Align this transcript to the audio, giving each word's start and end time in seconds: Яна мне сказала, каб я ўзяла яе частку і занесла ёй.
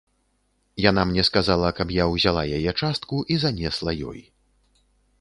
Яна 0.89 1.01
мне 1.09 1.25
сказала, 1.29 1.67
каб 1.81 1.95
я 1.97 2.09
ўзяла 2.13 2.43
яе 2.57 2.71
частку 2.81 3.23
і 3.37 3.41
занесла 3.47 3.91
ёй. 4.15 4.21